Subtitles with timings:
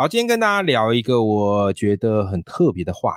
[0.00, 3.16] 好，今天跟大家聊一个我觉得很特别的话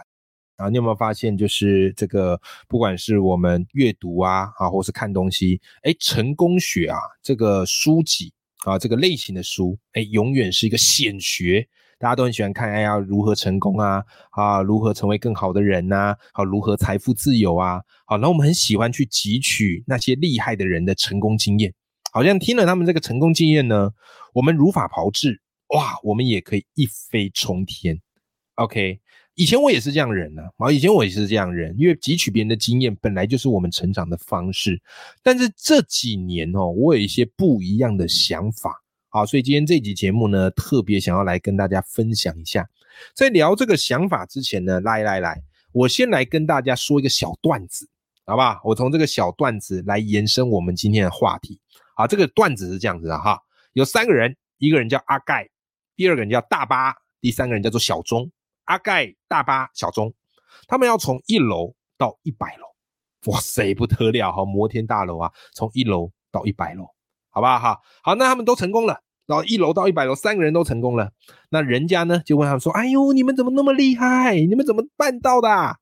[0.57, 8.33] 啊，你有没有发现，就是这个不管是我们阅读啊，啊，或是看东西，哎，成功学啊，这个书籍
[8.65, 11.67] 啊，这个类型的书，哎，永远是一个显学，
[11.99, 21.75] 大家都很喜欢看，哎，呀如何成功啊，啊，如何成为更好的人呐，好，如何财富自由啊，好，那我们很喜欢去汲取那些厉害的人的成功经验，
[22.11, 23.91] 好像听了他们这个成功经验呢，
[24.33, 25.43] 我们如法炮制。
[25.75, 27.99] 哇，我们也可以一飞冲天
[28.55, 28.99] ，OK。
[29.35, 34.79] 以前我也是这样人呢，啊，以前我也是这样人，因为汲取别人的经验本来就是我们成长的方式。
[35.23, 38.75] 但是这几年哦，我有一些不一样的想法，
[39.07, 42.69] 好，所以今天这集节目呢，特别想要来跟大家分享一下。
[43.15, 45.41] 在聊这个想法之前呢，来来来，
[45.71, 47.87] 我先来跟大家说一个小段子，
[48.25, 48.59] 好不好？
[48.65, 51.57] 我从这个小段子来延伸我们今天的话题。
[51.95, 53.39] 好，这个段子是这样子的哈，
[53.71, 55.49] 有三个人，一个人叫阿盖。
[56.01, 58.27] 第二个人叫大巴，第三个人叫做小钟。
[58.63, 60.11] 阿盖、大巴、小钟，
[60.67, 62.65] 他们要从一楼到一百楼，
[63.31, 64.43] 哇塞，不得了哈！
[64.43, 66.87] 摩天大楼啊，从一楼到一百楼，
[67.29, 67.59] 好不好？
[67.59, 71.11] 好，好，那他们都成功了，然后一楼到一百楼，三个人都成功了。
[71.51, 74.33] 那人家呢，就问他们说：“哎呦，你们怎么那么厉害？
[74.37, 75.77] 你们怎么办到的？”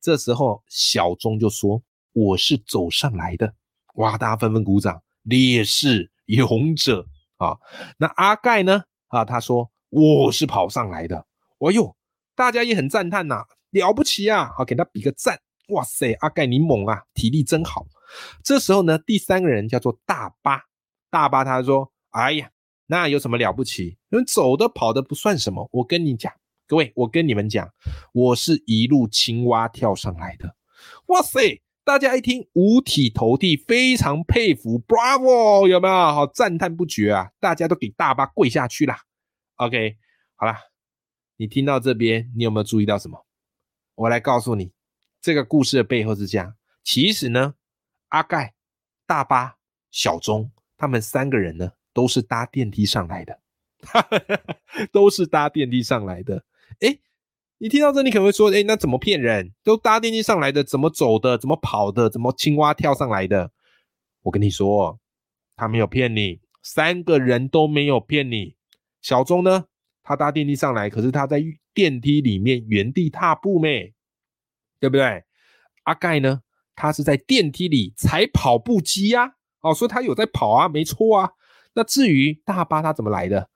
[0.00, 1.82] 这时候，小钟就说
[2.14, 3.52] ：“我是走上来的。”
[3.96, 7.08] 哇，大家纷纷鼓掌，烈士勇者
[7.38, 7.56] 啊！
[7.98, 8.84] 那阿盖呢？
[9.14, 11.24] 啊，他说我是跑上来的，
[11.60, 11.94] 哎呦，
[12.34, 14.52] 大家也很赞叹呐，了不起啊！
[14.56, 17.86] 好，给他比个赞，哇塞，阿盖你猛啊，体力真好。
[18.42, 20.62] 这时候呢，第三个人叫做大巴，
[21.10, 22.50] 大巴他说，哎呀，
[22.86, 23.96] 那有什么了不起？
[24.10, 25.68] 因为走的跑的不算什么。
[25.72, 26.32] 我跟你讲，
[26.66, 27.68] 各位，我跟你们讲，
[28.12, 30.54] 我是一路青蛙跳上来的，
[31.06, 31.60] 哇塞！
[31.84, 35.94] 大家一听五体投地，非常佩服，Bravo，有没有？
[35.94, 37.30] 好赞叹不绝啊！
[37.38, 39.02] 大家都给大巴跪下去啦。
[39.56, 39.98] OK，
[40.34, 40.56] 好了，
[41.36, 43.26] 你听到这边，你有没有注意到什么？
[43.96, 44.72] 我来告诉你，
[45.20, 46.56] 这个故事的背后是这样。
[46.82, 47.54] 其实呢，
[48.08, 48.54] 阿盖、
[49.06, 49.56] 大巴、
[49.90, 53.40] 小钟他们三个人呢，都是搭电梯上来的，
[54.90, 56.46] 都是搭电梯上来的。
[56.80, 56.98] 哎。
[57.58, 59.52] 你听到这，你可能会说：“哎，那怎么骗人？
[59.62, 61.38] 都搭电梯上来的，怎么走的？
[61.38, 62.10] 怎么跑的？
[62.10, 63.52] 怎么青蛙跳上来的？”
[64.22, 64.98] 我跟你说，
[65.56, 68.56] 他没有骗你，三个人都没有骗你。
[69.00, 69.66] 小钟呢，
[70.02, 73.94] 他搭电梯上来，可是他在电梯里面原地踏步没，
[74.80, 75.24] 对不对？
[75.84, 76.42] 阿盖呢，
[76.74, 79.36] 他是在电梯里踩跑步机呀。
[79.60, 81.30] 哦，说他有在跑啊，没错啊。
[81.74, 83.48] 那至于大巴他怎么来的，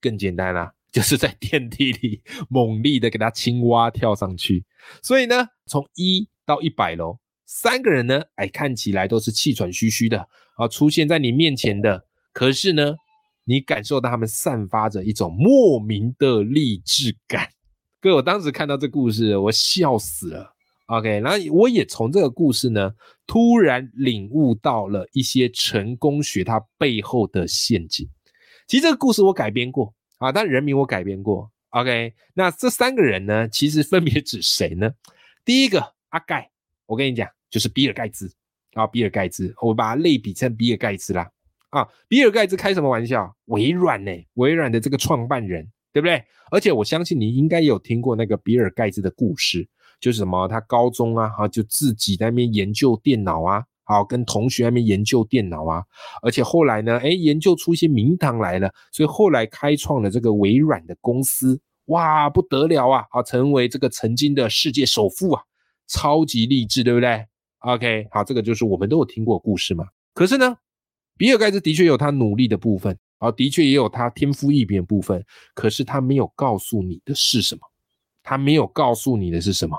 [0.00, 0.74] 更简单了。
[0.92, 4.64] 就是在电梯里猛力的给他青蛙跳上去，
[5.02, 12.04] 所以呢，从一到一百楼，三个人呢，哎，看起来都是气喘吁吁的啊，出现在你面前的。
[12.32, 12.96] 可是呢，
[13.44, 17.48] 你感受到他们散发着一种莫名的励志感。
[18.00, 20.54] 哥，我当时看到这故事，我笑死了。
[20.86, 22.92] OK，然后我也从这个故事呢，
[23.28, 28.08] 突然领悟到了一些成功学它背后的陷阱。
[28.66, 29.94] 其实这个故事我改编过。
[30.20, 32.12] 啊，但人名我改编过，OK。
[32.34, 34.92] 那这三个人呢，其实分别指谁呢？
[35.46, 36.50] 第一个阿盖，
[36.84, 38.30] 我跟你讲，就是比尔盖茨
[38.74, 41.30] 啊，比尔盖茨，我把它类比成比尔盖茨啦。
[41.70, 43.34] 啊，比尔盖茨开什么玩笑？
[43.46, 44.12] 微软呢？
[44.34, 46.22] 微软的这个创办人，对不对？
[46.50, 49.66] 而且我相信你应该有听过那个比尔盖茨的故事，
[50.00, 53.64] 就是什么，他高中啊，哈，就自己在那边研究电脑啊。
[53.90, 55.82] 好，跟同学那边研究电脑啊，
[56.22, 63.04] 而且后来呢，哎，研究出一些名堂来了，所以后来开创了这个微软的公司，哇，不得了啊！
[63.10, 65.42] 好，成为这个曾经的世界首富啊，
[65.88, 67.26] 超级励志，对不对
[67.62, 69.84] ？OK，好，这个就是我们都有听过故事嘛。
[70.14, 70.56] 可是呢，
[71.18, 75.20] 比尔盖茨的确有他努力的部分，啊，的确也有他天赋异禀部分，
[75.52, 77.62] 可是他没有告诉你的是什么？
[78.22, 79.76] 他没有告诉你的是什么？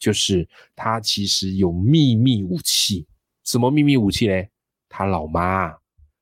[0.00, 3.06] 就是他其实有秘密武器。
[3.44, 4.50] 什么秘密武器嘞？
[4.88, 5.74] 他老妈，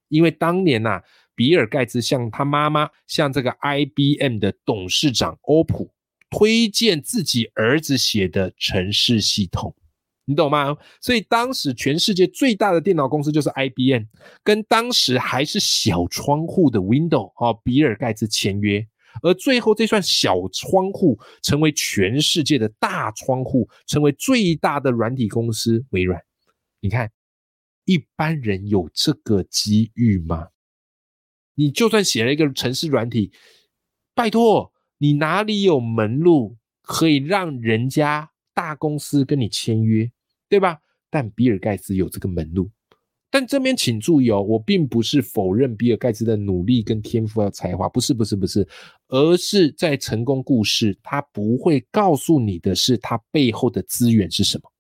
[0.09, 1.03] 因为当年呐，
[1.35, 5.91] 比尔盖茨向他妈妈，向这个 IBM 的董事长欧普
[6.31, 9.75] 推荐自己儿子写的程式系统，
[10.25, 10.77] 你懂吗？
[11.01, 14.05] 所以当时全世界最大的电脑公司就是 IBM，
[14.45, 18.87] 跟当时还是小窗户的 Windows 哦，比尔盖茨签约，
[19.23, 26.23] 而最后这扇小窗户成为全世界的大窗户，成为最大的软体公司微软。
[26.81, 27.13] 你看，
[27.85, 30.49] 一般人有这个机遇吗？
[31.55, 33.33] 你就算写了一个城市软体，
[34.15, 40.11] 拜托，你哪里有门路可以让人家大公司跟你签约，
[40.49, 40.81] 对吧？
[41.11, 42.71] 但比尔盖茨有这个门路。
[43.33, 48.67] 但这边请注意哦，我并不是否认比尔盖茨的努力跟天赋和才华，不是不是不是，
[49.09, 54.73] 而是在成功故事，他不会告诉你的是他背后的资源是什么，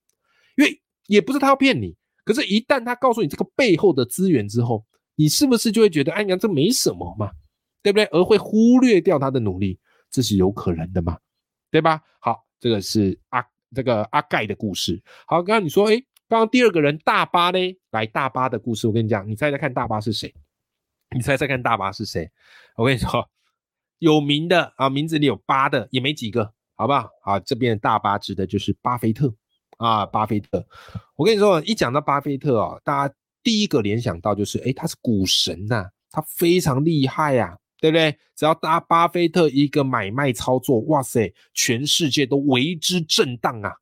[1.10, 4.86] 也不是他要骗你，可是，一旦他告诉你这个背后的资源之后，
[5.16, 7.30] 你是不是就会觉得，哎呀，这没什么嘛，
[7.82, 8.04] 对不对？
[8.06, 9.78] 而会忽略掉他的努力，
[10.10, 11.18] 这是有可能的嘛，
[11.70, 12.00] 对吧？
[12.20, 15.02] 好，这个是阿这个阿盖的故事。
[15.26, 16.02] 好，刚刚你说，哎。
[16.30, 17.58] 刚刚第二个人大巴呢？
[17.90, 20.32] 来大巴的故事，我跟你讲，你猜猜看大巴是谁？
[21.12, 22.30] 你猜猜看大巴是谁？
[22.76, 23.28] 我跟你说，
[23.98, 27.10] 有名的啊，名字里有巴的也没几个，好不好？
[27.24, 29.34] 好，这边的大巴指的就是巴菲特
[29.80, 30.64] 啊，巴菲特。
[31.16, 38.14] 我跟你说，一讲到巴菲特啊，大家第一个联想到就是，哎，他是股神呐，他非常厉害呀，对不对？
[38.36, 43.72] 只要搭巴菲特一个买卖操作，哇塞，全世界都为之震荡啊，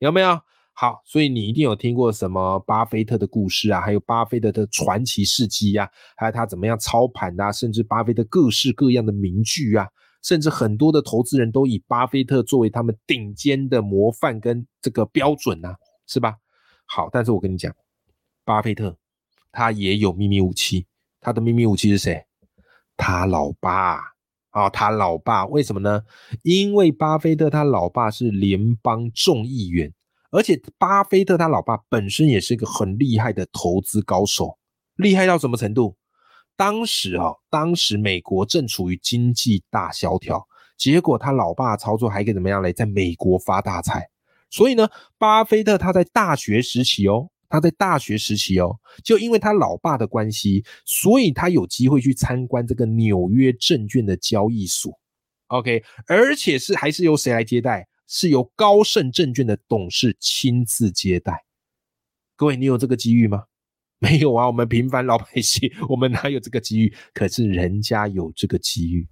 [0.00, 0.40] 有没有？
[0.76, 9.86] 好，所以你一定有听过什么巴菲特的故事啊，还有巴菲特的传奇事迹呀，还有他怎么样操盘啊，甚至巴菲特各式各样的名句啊，
[10.24, 15.76] 甚至很多的投资人都以巴菲特作为他们顶尖的模范跟这个标准呐，
[16.08, 16.36] 是吧？
[16.86, 17.72] 好，但是我跟你讲，
[18.44, 18.96] 巴菲特
[19.52, 20.86] 他也有秘密武器，
[21.20, 22.24] 他的秘密武器是谁？
[22.96, 24.00] 他老爸
[24.50, 26.02] 啊，他老爸为什么呢？
[26.42, 29.92] 因为巴菲特他老爸是联邦众议员。
[30.30, 34.58] 而且巴菲特他老爸本身也是一个很厉害的投资高手，
[34.96, 35.96] 厉害到什么程度？
[36.56, 40.46] 当时啊，当时美国正处于经济大萧条，
[40.76, 42.72] 结果他老爸操作还可以怎么样嘞？
[42.72, 44.08] 在美国发大财。
[44.50, 54.92] 所以呢，巴菲特他在大学时期哦，他在大学时期哦，就因为他老爸的关系，所以他有机会去参观这个纽约证券的交易所。
[55.48, 57.88] OK，而且是还是由谁来接待？
[58.06, 61.42] 是由高盛证券的董事亲自接待，
[62.36, 63.44] 各位，你有这个机遇吗？
[64.04, 66.94] 没有啊，我们平凡老百姓， 我们哪有这个机遇？
[67.14, 69.08] 可是人家有这个机遇，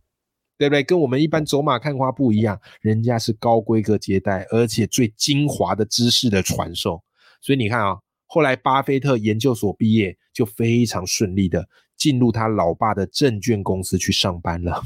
[0.59, 0.83] 对不对？
[0.83, 7.03] 跟我们一般走马看花不一样，人家是高规格接待，而且最精华的知识的传授。
[7.41, 11.67] 所以你看啊，后来巴菲特研究所毕业，就非常顺利的。
[11.99, 14.83] 进入他老爸的证券公司去上班了，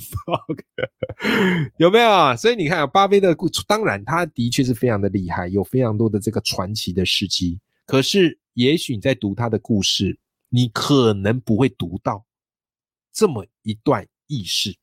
[1.78, 2.36] 有没有？
[2.36, 3.34] 所以你看，巴菲特
[3.66, 7.58] 当然他的确是非常的厉害，有非常多的这个传奇的事迹。
[7.86, 10.18] 可是，也许你在读他的故事，
[10.48, 12.26] 你可能不会读到
[13.12, 14.76] 这么一段轶事，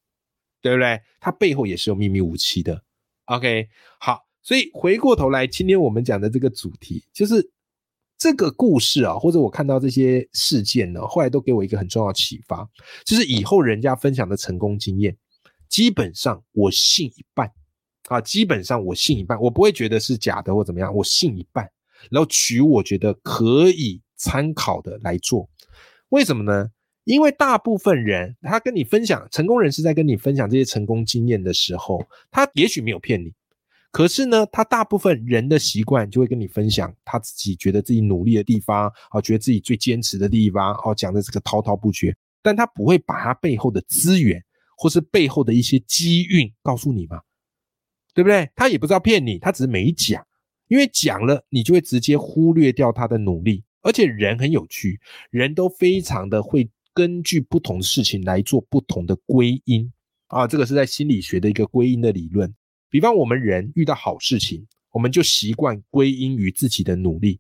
[0.62, 1.02] 对不对？
[1.20, 2.84] 他背后也是有秘密武器的。
[3.26, 3.68] OK，
[4.00, 7.52] 好，所以回过头来，今天我们讲的这个主题就是。
[8.16, 12.66] 这个故事啊，或者我看到这些事件呢，后来都给我一个很重要的启发，
[13.04, 15.18] 就是以后人家分享的成功经验，
[15.68, 17.52] 基本上我信一半
[18.08, 21.70] 啊，基本上我信一半，我不会觉得是假的或怎么样，我信一半，
[22.12, 25.50] 然后取我觉得可以参考的来做。
[26.10, 26.70] 为什么呢？
[27.06, 32.02] 因为大部分人他跟你分享成功人士在跟你分享这些成功经验的时候，
[32.32, 33.34] 他也许没有骗你。
[33.92, 44.44] 可是呢，他大部分人的习惯就会跟你分享他自己觉得自己努力的地方，啊，觉得自己最坚持的地方，哦，讲的这个滔滔不绝，但他不会把他背后的资源
[44.78, 47.22] 或是背后的一些机运告诉你嘛，
[48.14, 48.50] 对不对？
[48.56, 50.26] 他也不知道骗你，他只是没讲，
[50.74, 55.00] 因为讲了你就会直接忽略掉他的努力，而且人很有趣，
[55.30, 59.94] 人都非常的会根据不同的事情来做不同的归因
[60.30, 62.52] 啊，这个是在心理学的一个归因的理论。
[62.90, 67.40] 比方我们人遇到好事情，我们就习惯归因于自己的努力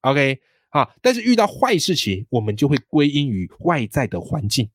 [0.00, 0.38] ，OK
[0.70, 4.70] 啊，但是遇到坏事情，我们就会归因于外在的环境，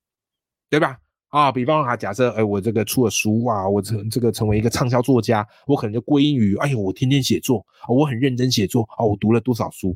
[0.69, 0.99] 对吧？
[1.29, 9.95] 啊，比方哈，假设哎，我这个出了书啊，我成这个成为一个畅销作家，我可能就归因于哎呦，我天天写作，我很认真写作啊，我读了多少书。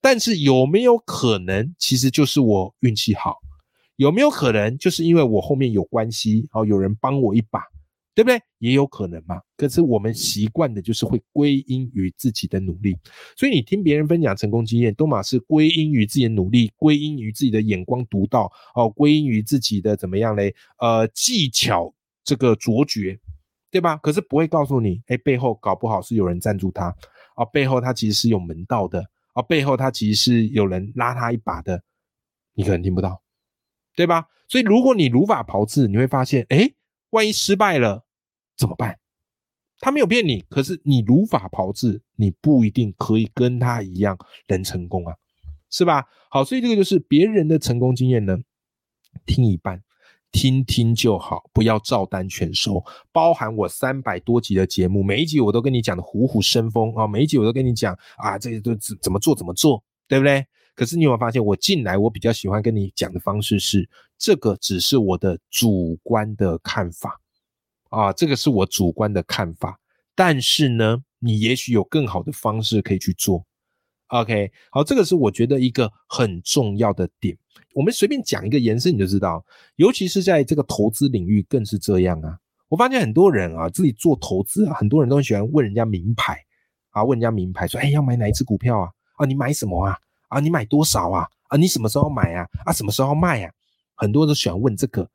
[0.00, 3.36] 但是有没有可能，其实就是我运气好？
[3.96, 7.60] 有没有可能，就是因为我后面有关系啊，有人帮我一把？
[8.14, 8.40] 对不对？
[8.58, 9.40] 也有可能嘛。
[9.56, 12.96] 可是我们习惯的就是会归因于自己的努力，
[13.36, 20.54] 所以你听别人分享成功经验，都嘛是归因于自己的努力，归因于自己的眼光独到哦，归因于自己的怎么样嘞？
[20.78, 23.18] 呃，技巧这个卓绝，
[23.70, 23.96] 对吧？
[23.96, 26.94] 可是不会告诉你，哎，背后搞不好是有人赞助他
[27.34, 29.02] 啊，背后他其实是有门道的
[29.32, 31.82] 啊，背后他其实是有人拉他一把的，
[32.54, 33.22] 你可能听不到，
[33.96, 34.26] 对吧？
[34.48, 36.70] 所以如果你如法炮制，你会发现，哎。
[37.12, 38.04] 万一失败了
[38.56, 38.98] 怎么办？
[39.80, 44.16] 他没有骗你，可是你如法炮制，你不一定可以跟他一样
[44.46, 45.16] 能成功啊，
[45.70, 46.04] 是吧？
[46.30, 48.38] 好，所以这个就是别人的成功经验呢，
[49.26, 49.82] 听一半，
[50.30, 52.84] 听听就好，不要照单全收。
[53.10, 60.46] 包含我三百多集的节目，每一集我都跟你讲的虎虎生风啊，每一集我都跟你讲啊，这些都怎怎么做怎么做，对不对？
[60.74, 63.88] 可是你有没有发现，我进来我比较喜欢跟你讲的方式是，
[64.18, 67.20] 这个只是我的主观的看法。
[67.90, 69.78] 啊，这个是我主观的看法，
[70.14, 73.44] 但是呢，你也许有更好的方式可以去做。
[74.06, 77.36] OK，好，这个是我觉得一个很重要的点。
[77.74, 79.44] 我们随便讲一个延伸你就知道，
[79.76, 82.38] 尤其是在这个投资领域更是这样啊。
[82.68, 86.42] 我发现很多人啊，自己做投资啊，很多人都喜欢问人家名牌
[86.92, 88.88] 啊，问人家名牌说，哎，要买哪一只股票啊？
[89.16, 89.98] 啊，你买什么啊？
[90.32, 91.28] 啊，你买多少啊？
[91.48, 92.48] 啊，你什么时候买啊？
[92.64, 93.52] 啊，什么时候卖啊？
[93.94, 95.08] 很多人都喜欢问这个，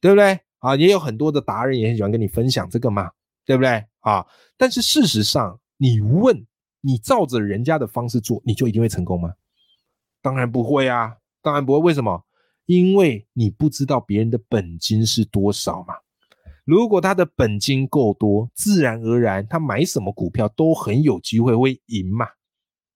[0.00, 0.40] 对不对？
[0.58, 3.10] 啊，也有很多的达人也很喜欢跟你分享这个嘛，
[3.46, 4.26] 对不对啊？
[4.56, 6.44] 但是事实上，你问
[6.80, 9.32] 你照着人家的方式做，你就一定会成功吗？
[10.20, 11.78] 当然不会啊，当然不会。
[11.78, 12.24] 为什么？
[12.66, 15.94] 因为你不知道别人的本金是多少嘛。
[16.64, 22.26] 如果他的本金够多，自然而然他买什么股票都很有机会会赢嘛，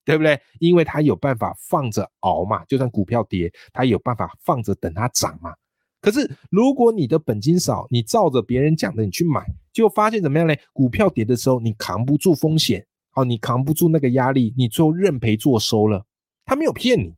[0.08, 0.40] 对不对？
[0.58, 5.52] 因为他有办法放着熬嘛，就算股票跌，他有办法放着等它涨嘛。
[6.00, 10.54] 可是，如果你的本金少，你照着别人讲的你去买，就发现怎么样呢？
[10.72, 12.86] 股票跌的时候，你扛不住风险，
[13.16, 16.06] 哦，你扛不住那个压力，你最后认赔做收了。
[16.46, 17.12] 他没有骗你，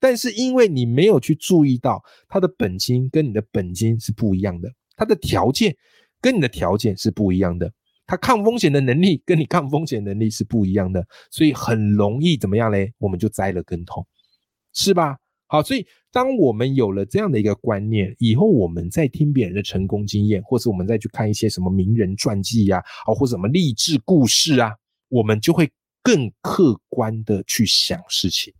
[0.00, 5.76] 但是因为你没有去注意到他的本金跟你的本金是不一样的，他的条件
[6.22, 7.70] 跟你的条件是不一样的，
[8.10, 12.92] 他抗风险的能力跟你抗风险能力是不一样的，所以很容易怎么样嘞？
[12.98, 14.04] 我们就栽了跟头，
[14.72, 15.16] 是吧？
[15.46, 24.72] 好，所以当我们有了这样的一个观念以后，我们再听别人的成功经验，或是我们再去看一些什么名人传记呀，啊，或什么励志故事啊，
[25.08, 25.70] 我们就会
[26.02, 28.52] 更客观的去想事情。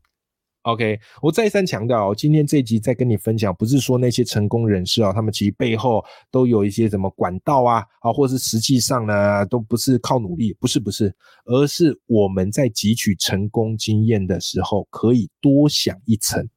[0.63, 11.15] OK，我再三强调，今天这一集在跟你分享，不是说那些成功人士啊，他们其实背后都有一些什么管道啊，啊，或是实际上呢，都不是靠努力，不是不是，
[11.47, 16.49] 而是我们在汲取成功经验的时候，可以多想一层。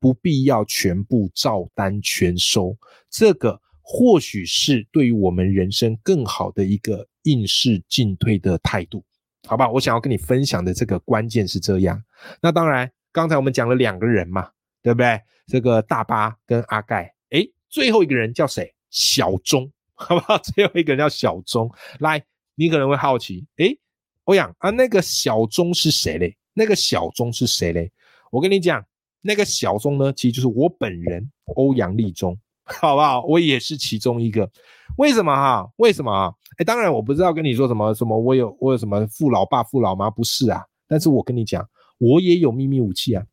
[0.00, 2.76] 不必要全部照单全收，
[3.08, 9.02] 这个或许是对于我们人生更好的一个应试进退的态度，
[9.46, 9.70] 好吧？
[9.70, 12.02] 我想要跟你分享的这个关键是这样。
[12.42, 14.50] 那当然，刚才我们讲了两个人嘛，
[14.82, 15.20] 对不对？
[15.46, 18.74] 这个大巴跟阿盖，诶，最后一个人叫谁？
[18.90, 20.36] 小钟， 好不好？
[20.38, 21.70] 最后一个人叫小钟。
[22.00, 22.20] 来，
[22.56, 23.78] 你可能会好奇，诶，
[24.24, 26.36] 欧阳啊，那个小钟是谁嘞？
[26.54, 27.92] 那个小钟是谁嘞？
[28.32, 28.84] 我跟你讲。
[29.26, 33.22] 那个小钟呢，其实就是我本人欧阳立中，好不好？
[33.24, 34.50] 我也是其中一个。
[34.98, 35.66] 为什么哈？
[35.76, 36.30] 为什么啊？
[36.58, 40.62] 哎，当然我不知道跟你说什么什么，我有我有什么父老爸父老妈不是啊？
[40.86, 41.66] 但是我跟你讲，
[41.98, 43.26] 我也有秘密武器啊，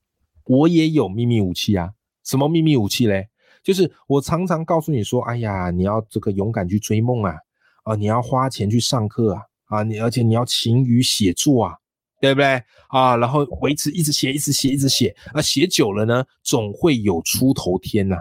[0.45, 1.91] 我也有秘密武器啊。
[2.23, 3.29] 什么秘密武器嘞？
[3.63, 7.35] 就是我常常告诉你说，哎呀，你要这个勇敢去追梦啊，
[7.83, 11.77] 啊，你要花钱去上课啊，啊，你而且你要勤于写作啊。
[12.21, 13.17] 对不对啊？
[13.17, 15.41] 然后维持一直写，一直写，一直写啊！
[15.41, 18.15] 写久了呢，总会有出头天呐。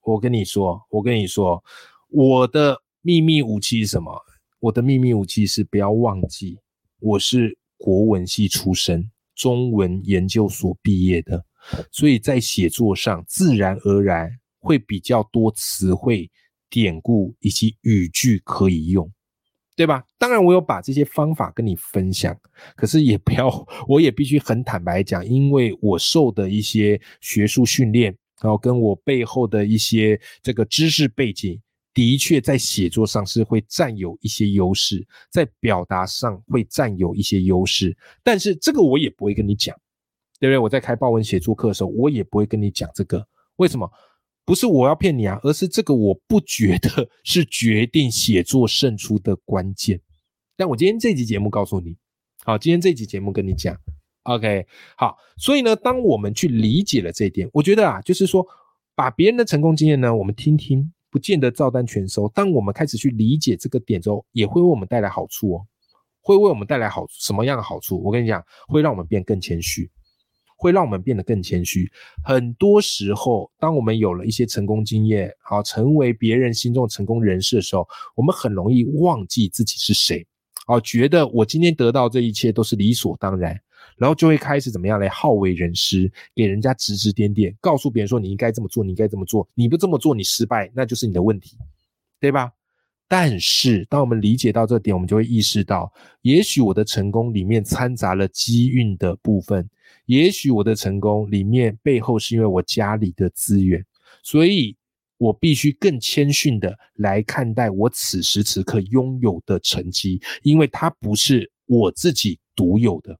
[0.00, 1.62] 我跟你说，我跟你说，
[2.08, 4.18] 我的秘密武器是什么？
[4.60, 6.58] 我的秘密武器是不要忘记，
[7.00, 11.44] 我是国文系出身，中文研究所毕业的，
[11.90, 16.30] 所以在写作上自然而然会比较多词汇、
[16.68, 19.10] 典故以及语句可以用。
[19.76, 20.04] 对吧？
[20.18, 22.32] 当然，我有把这些方法跟你分享，
[22.76, 31.60] 可是也不要， 我也必须很坦白讲，因为我受的一些学术训练，然后跟我背后的一些这个知识背景，
[31.94, 39.74] 的确在写作上是会占有一些优势，在表达上会占有一些优势，但是这个我也不会跟你讲，
[40.40, 40.58] 对不对？
[40.58, 43.90] 我在开报文写作课的时候，我也不会跟你讲这个，为什么？
[44.46, 49.98] 不是我要骗你啊，而是这个我不觉得是决定写作胜出的关键。
[50.54, 51.96] 但我今天这集节目告诉你，
[52.44, 53.74] 好，今天这集节目跟你讲
[54.24, 54.66] ，OK，
[54.98, 55.16] 好。
[55.38, 58.46] 所以呢，当我们去理解了这一点，我觉得啊，就是说，
[58.94, 62.28] 把别人的成功经验呢，我们听听，不见得照单全收。
[62.34, 65.66] 当我们开始去理解这个点之后，也会为我们带来好处哦，
[66.20, 68.02] 会为我们带来好什么样的好处？
[68.02, 69.88] 我跟你讲，会让我们变更谦虚。
[70.56, 71.88] 会让我们变得更谦虚。
[72.24, 80.26] 很多时候，当我们有了一些成功经验，好成为别人心中的成功人士的时候，我们很容易忘记自己是谁，
[80.66, 83.60] 哦，觉得我今天得到这一切都是理所当然，
[83.96, 91.56] 然后就会开始怎么样来好为人师，给人家指指点点，告诉别人说你应该这么做，你应该这么做，你不这么做你失败，那就是你的问题，
[92.20, 92.52] 对吧？
[93.06, 99.68] 但是，当我们理解到这点，我们就会意识到，也许我的成功里面掺杂了机运的部分，
[100.06, 103.84] 也许我的成功里面背后是因为我家里的资源，
[104.22, 104.74] 所以
[105.18, 113.16] 我必须更谦逊的来看待我此时此刻拥有的成绩，因为它不是我自己独有的，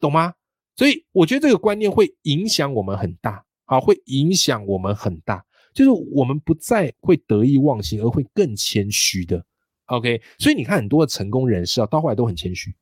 [0.00, 0.34] 懂吗？
[0.76, 5.44] 所以，我觉得这个观念会影响我们很大，好，会影响我们很大。
[5.74, 9.44] 就是我们不再会得意忘形，而会更谦虚的。
[9.86, 12.74] OK，所以你看很多的成功人士啊，到后来都很谦虚，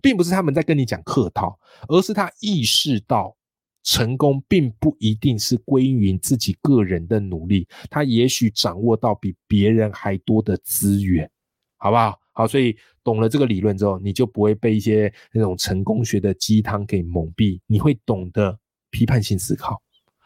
[0.00, 3.36] 并不是他们在跟你讲客套，而是他意识到
[3.82, 11.30] 成功并不一定是归于自己个人的努力，他也许掌握到比别人还多的资源，
[11.78, 12.18] 好不好？
[12.32, 18.58] 好，所以懂了这个理论之后，你就不会被一些那种成功学的鸡汤给蒙蔽，你会懂得
[18.90, 19.80] 批判性思考、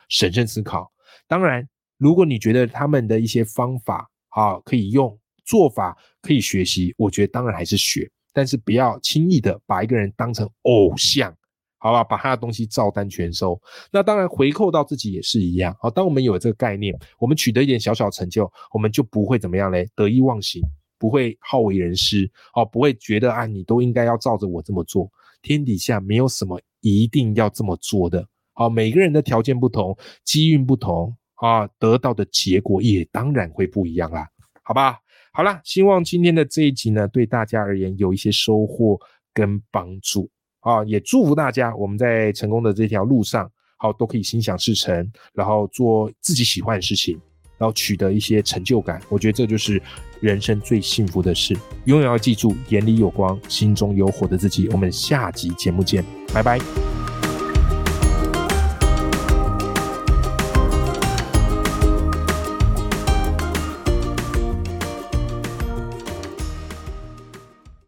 [0.08, 0.90] 审慎思考，
[1.26, 1.68] 当然。
[1.98, 11.34] 如果你觉得他们的一些方法啊可以用，做法可以学习，我觉得当然还是学，但是不要轻易的把一个人当成偶像，
[11.78, 12.04] 好吧？
[12.04, 13.58] 把他的东西照单全收。
[13.90, 15.74] 那当然回扣到自己也是一样。
[15.80, 19.88] 好，当我们有这个概念，我们取得一点小小成就，我们就不会怎么样嘞？
[19.94, 20.60] 得意忘形，
[20.98, 25.10] 不会好为人师，哦，不会觉得啊，你都应该要照着我这么做。
[25.42, 28.26] 天底下没有什么一定要这么做的。
[28.54, 31.16] 好，每个人的条件不同，机运不同。
[31.36, 34.26] 啊，得到的结果也当然会不一样啦，
[34.62, 34.96] 好吧？
[35.34, 38.98] 好啦，希望今天的这一集呢，对大家而言有一些收获
[39.34, 47.20] 跟帮助啊，也祝福大家，我们在成功的这条路上，好都可以心想事成，然后做自己喜欢的事情，
[47.58, 48.98] 然后取得一些成就感。
[49.10, 49.78] 我觉得这就是
[50.20, 51.56] 人生最幸福的事。
[51.84, 54.68] 永远要记住，眼里有光，心中有火的自己。
[54.72, 56.95] 我们下集节目见，拜拜。